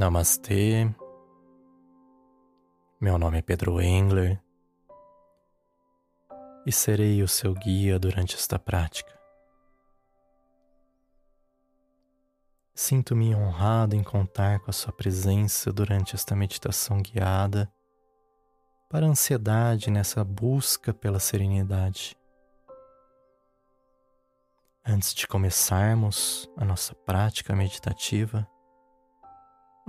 [0.00, 0.90] Namastê.
[2.98, 4.42] Meu nome é Pedro Engler
[6.64, 9.12] e serei o seu guia durante esta prática.
[12.74, 17.70] Sinto-me honrado em contar com a sua presença durante esta meditação guiada
[18.88, 22.16] para a ansiedade nessa busca pela serenidade.
[24.82, 28.49] Antes de começarmos a nossa prática meditativa,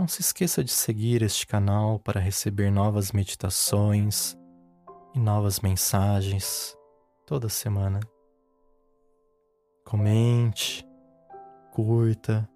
[0.01, 4.35] não se esqueça de seguir este canal para receber novas meditações
[5.13, 6.75] e novas mensagens
[7.23, 7.99] toda semana.
[9.85, 10.83] Comente,
[11.71, 12.49] curta,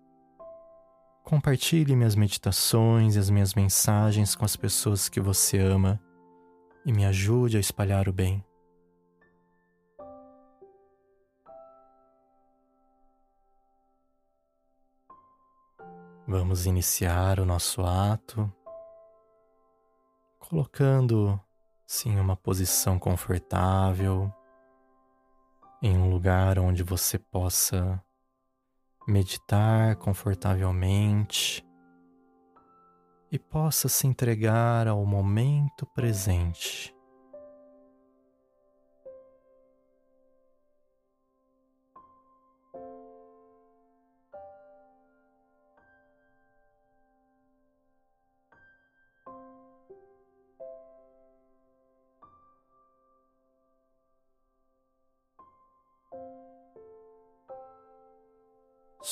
[1.24, 6.02] compartilhe minhas meditações e as minhas mensagens com as pessoas que você ama
[6.84, 8.44] e me ajude a espalhar o bem.
[16.38, 18.52] Vamos iniciar o nosso ato
[20.38, 24.30] colocando-se em uma posição confortável,
[25.82, 28.04] em um lugar onde você possa
[29.08, 31.66] meditar confortavelmente
[33.32, 36.95] e possa se entregar ao momento presente.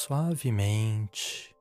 [0.03, 1.55] Suavemente.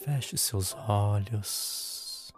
[0.00, 2.32] Feche seus olhos,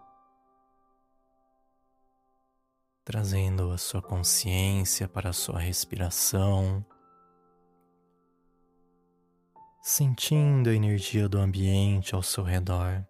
[3.04, 6.82] trazendo a sua consciência para a sua respiração,
[9.82, 13.06] sentindo a energia do ambiente ao seu redor.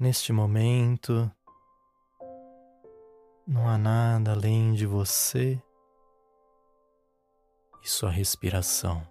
[0.00, 1.30] Neste momento,
[3.46, 5.62] não há nada além de você
[7.84, 9.06] e sua respiração.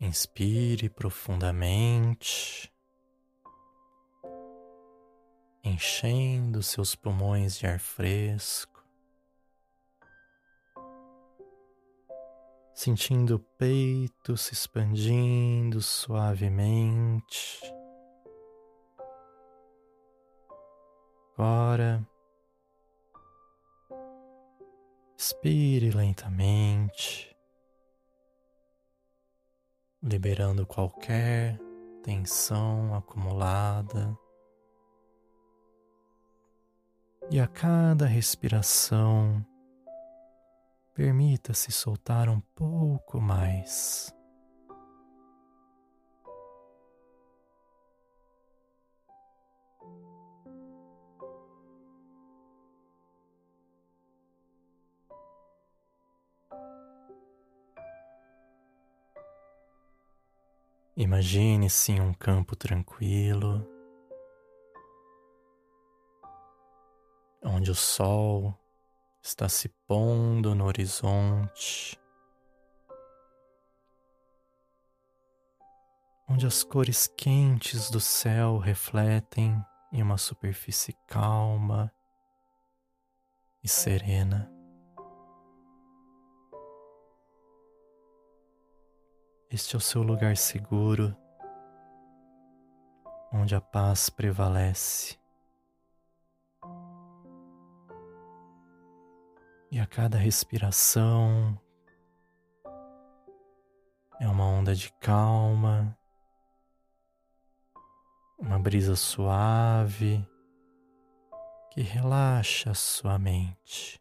[0.00, 2.72] Inspire profundamente.
[5.78, 8.84] Enchendo seus pulmões de ar fresco,
[12.74, 17.60] sentindo o peito se expandindo suavemente.
[21.36, 22.04] Agora,
[25.16, 27.36] expire lentamente,
[30.02, 31.56] liberando qualquer
[32.02, 34.18] tensão acumulada.
[37.30, 39.44] E a cada respiração,
[40.94, 44.14] permita-se soltar um pouco mais.
[60.96, 63.77] Imagine-se em um campo tranquilo.
[67.58, 68.56] Onde o sol
[69.20, 72.00] está se pondo no horizonte,
[76.28, 79.60] onde as cores quentes do céu refletem
[79.92, 81.92] em uma superfície calma
[83.60, 84.48] e serena.
[89.50, 91.16] Este é o seu lugar seguro,
[93.32, 95.18] onde a paz prevalece.
[99.70, 101.60] E a cada respiração
[104.18, 105.96] é uma onda de calma,
[108.38, 110.26] uma brisa suave
[111.70, 114.00] que relaxa sua mente.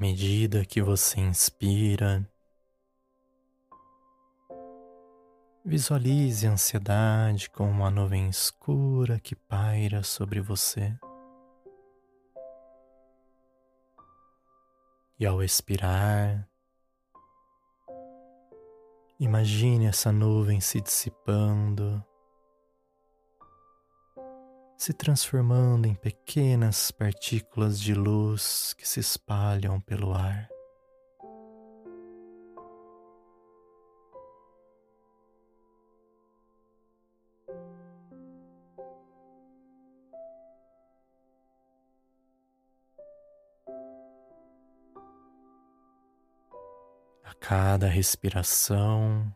[0.00, 2.28] Medida que você inspira,
[5.70, 10.98] Visualize a ansiedade como uma nuvem escura que paira sobre você.
[15.18, 16.48] E ao expirar,
[19.20, 22.02] imagine essa nuvem se dissipando,
[24.78, 30.48] se transformando em pequenas partículas de luz que se espalham pelo ar.
[47.24, 49.34] A cada respiração,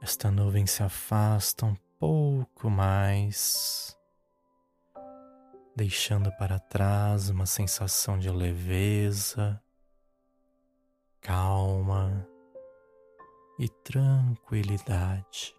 [0.00, 3.96] esta nuvem se afasta um pouco mais,
[5.74, 9.60] deixando para trás uma sensação de leveza,
[11.20, 12.26] calma
[13.58, 15.54] e tranquilidade.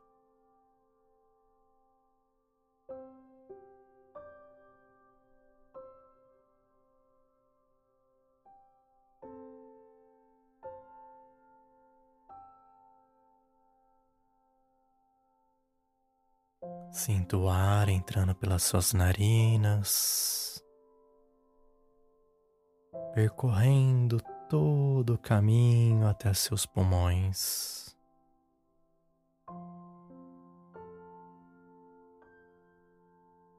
[16.92, 20.64] Sinto o ar entrando pelas suas narinas,
[23.14, 24.20] percorrendo
[24.50, 27.96] todo o caminho até seus pulmões.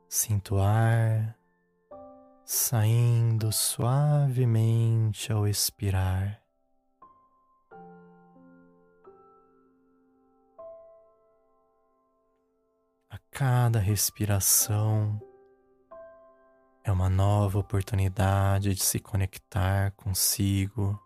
[0.08, 1.38] Sinto o ar
[2.44, 6.47] saindo suavemente ao expirar.
[13.38, 15.22] Cada respiração
[16.82, 21.00] é uma nova oportunidade de se conectar consigo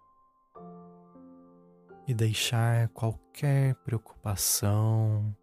[2.09, 5.37] e deixar qualquer preocupação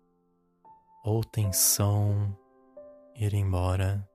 [1.03, 2.35] ou tensão
[3.15, 4.08] ir embora.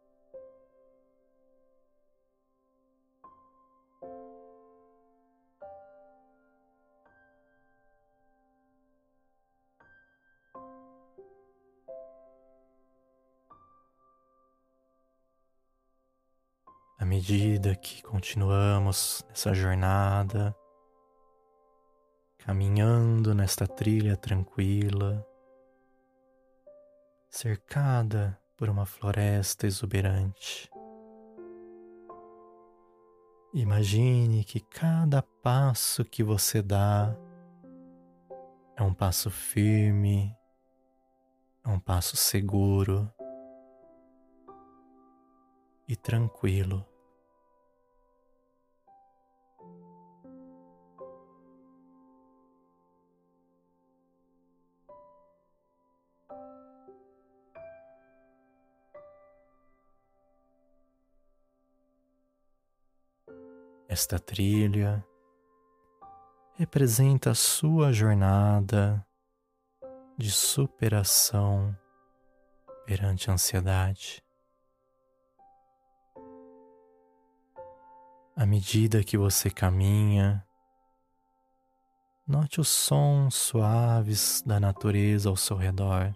[16.96, 20.54] À medida que continuamos nessa jornada,
[22.38, 25.26] caminhando nesta trilha tranquila,
[27.28, 30.70] cercada por uma floresta exuberante.
[33.52, 37.16] Imagine que cada passo que você dá
[38.76, 40.32] é um passo firme,
[41.64, 43.12] é um passo seguro
[45.86, 46.86] e tranquilo.
[63.86, 65.06] Esta trilha
[66.56, 69.06] representa a sua jornada
[70.18, 71.76] de superação
[72.86, 74.20] perante a ansiedade.
[78.36, 80.44] À medida que você caminha,
[82.26, 86.12] note os sons suaves da natureza ao seu redor.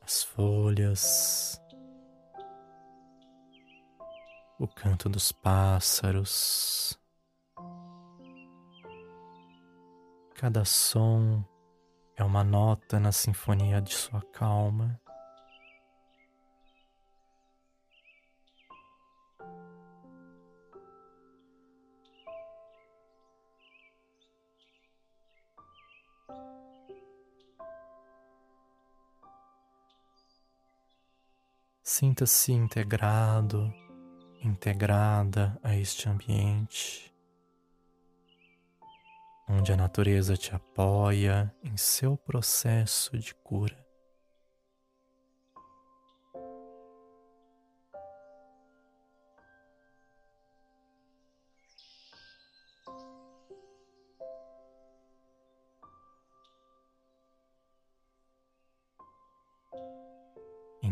[0.00, 1.60] As folhas,
[4.56, 6.96] o canto dos pássaros.
[10.36, 11.44] Cada som
[12.14, 14.99] é uma nota na sinfonia de sua calma.
[32.00, 33.70] Sinta-se integrado
[34.42, 37.14] integrada a este ambiente,
[39.46, 43.89] onde a natureza te apoia em seu processo de cura.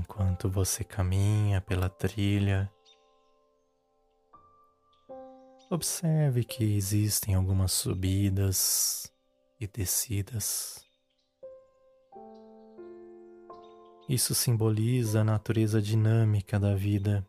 [0.08, 2.72] Enquanto você caminha pela trilha,
[5.70, 9.12] Observe que existem algumas subidas
[9.60, 10.82] e descidas.
[14.08, 17.22] Isso simboliza a natureza dinâmica da vida.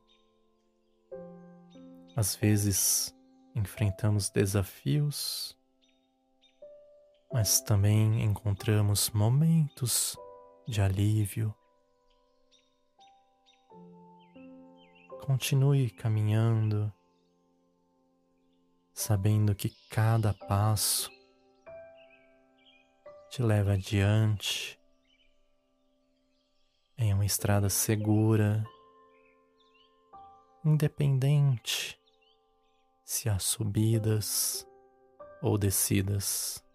[2.15, 3.13] Às vezes
[3.53, 5.59] enfrentamos desafios
[7.31, 10.17] mas também encontramos momentos
[10.67, 11.53] de alívio.
[15.29, 16.91] Continue caminhando,
[18.91, 21.11] sabendo que cada passo
[23.29, 24.79] te leva adiante
[26.97, 28.65] em uma estrada segura,
[30.65, 31.95] independente
[33.05, 34.67] se há subidas
[35.43, 36.65] ou descidas.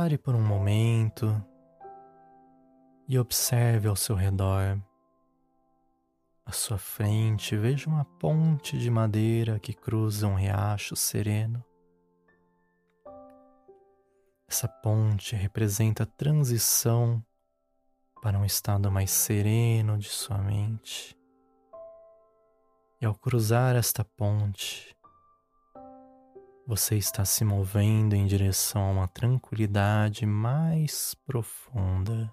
[0.00, 1.44] Pare por um momento
[3.06, 4.80] e observe ao seu redor.
[6.42, 11.62] À sua frente, veja uma ponte de madeira que cruza um riacho sereno.
[14.48, 17.22] Essa ponte representa a transição
[18.22, 21.14] para um estado mais sereno de sua mente.
[23.02, 24.96] E ao cruzar esta ponte,
[26.70, 32.32] você está se movendo em direção a uma tranquilidade mais profunda.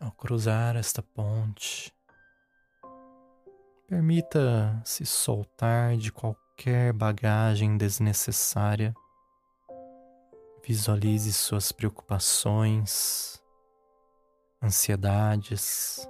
[0.00, 1.92] Ao cruzar esta ponte,
[3.86, 8.94] permita se soltar de qualquer qualquer bagagem desnecessária.
[10.62, 13.42] Visualize suas preocupações,
[14.62, 16.06] ansiedades,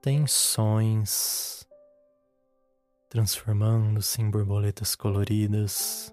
[0.00, 1.66] tensões,
[3.10, 6.10] transformando-se em borboletas coloridas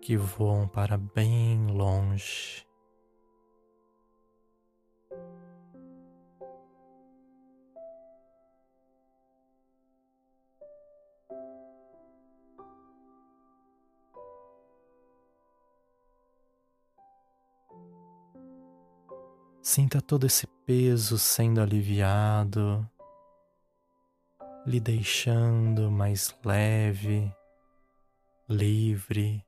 [0.00, 2.66] que voam para bem longe.
[19.64, 22.84] Sinta todo esse peso sendo aliviado,
[24.66, 27.32] lhe deixando mais leve,
[28.48, 29.46] livre,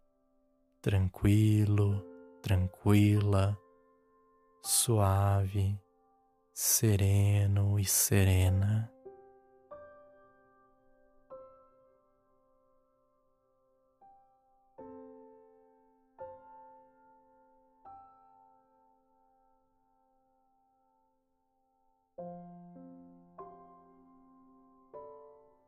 [0.80, 2.00] tranquilo,
[2.40, 3.58] tranquila,
[4.62, 5.76] suave,
[6.52, 8.93] sereno e serena.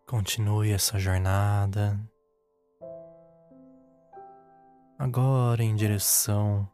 [0.06, 1.98] Continue essa jornada.
[4.98, 6.70] Agora em direção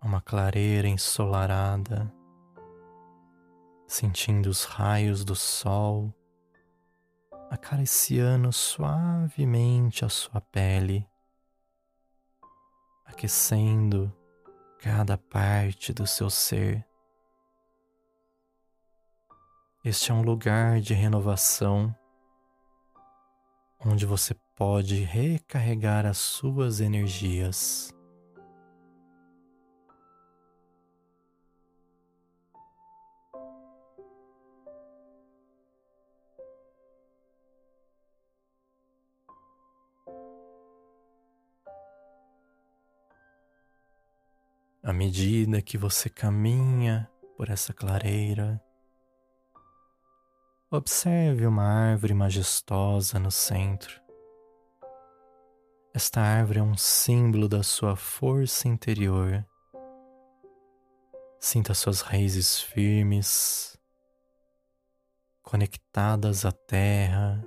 [0.00, 2.12] a uma clareira ensolarada,
[3.86, 6.14] sentindo os raios do sol
[7.50, 11.04] acariciando suavemente a sua pele,
[13.04, 14.16] aquecendo
[14.78, 16.86] cada parte do seu ser.
[19.82, 21.94] Este é um lugar de renovação
[23.82, 27.90] onde você pode recarregar as suas energias.
[44.82, 48.62] À medida que você caminha por essa clareira,
[50.72, 54.00] Observe uma árvore majestosa no centro.
[55.92, 59.44] Esta árvore é um símbolo da sua força interior.
[61.40, 63.76] Sinta suas raízes firmes,
[65.42, 67.44] conectadas à terra,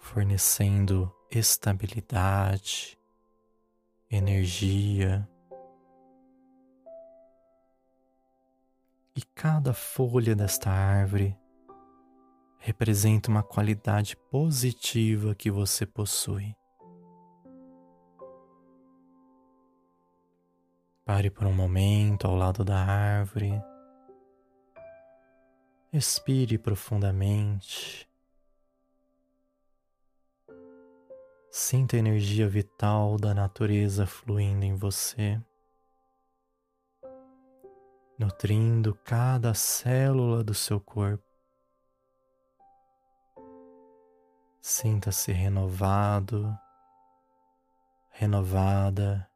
[0.00, 2.98] fornecendo estabilidade,
[4.10, 5.24] energia.
[9.14, 11.38] E cada folha desta árvore
[12.66, 16.52] representa uma qualidade positiva que você possui.
[21.04, 23.52] Pare por um momento ao lado da árvore.
[25.92, 28.10] Respire profundamente.
[31.48, 35.40] Sinta a energia vital da natureza fluindo em você,
[38.18, 41.25] nutrindo cada célula do seu corpo.
[44.68, 46.58] Sinta-se renovado,
[48.10, 49.30] renovada,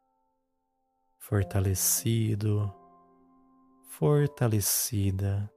[1.20, 2.74] fortalecido,
[3.90, 5.48] fortalecida,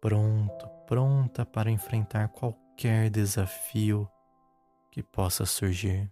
[0.00, 4.08] pronto, pronta para enfrentar qualquer desafio
[4.92, 6.08] que possa surgir.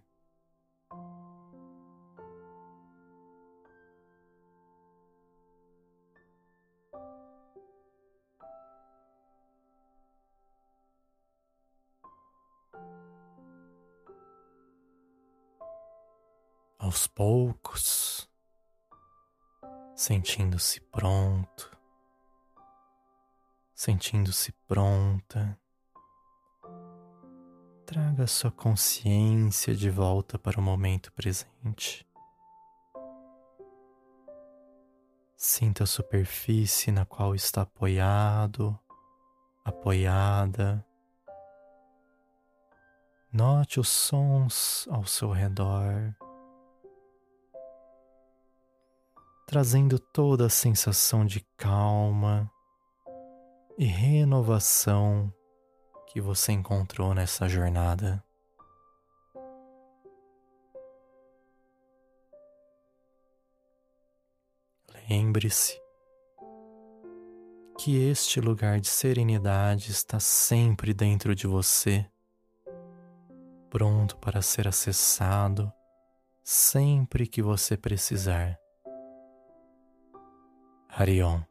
[16.85, 18.29] Aos poucos,
[19.95, 21.75] sentindo-se pronto,
[23.73, 25.59] sentindo-se pronta.
[27.87, 32.07] Traga sua consciência de volta para o momento presente.
[35.35, 38.79] Sinta a superfície na qual está apoiado,
[39.63, 40.85] apoiada.
[43.33, 46.15] Note os sons ao seu redor.
[49.45, 52.51] Trazendo toda a sensação de calma
[53.77, 55.31] e renovação
[56.07, 58.23] que você encontrou nessa jornada.
[65.07, 65.79] Lembre-se
[67.77, 72.09] que este lugar de serenidade está sempre dentro de você,
[73.69, 75.71] pronto para ser acessado
[76.43, 78.64] sempre que você precisar.
[80.95, 81.45] Harion.